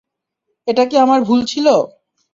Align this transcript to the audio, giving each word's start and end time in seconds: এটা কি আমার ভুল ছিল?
এটা 0.67 0.83
কি 0.85 0.95
আমার 0.97 1.19
ভুল 1.23 1.39
ছিল? 1.45 1.67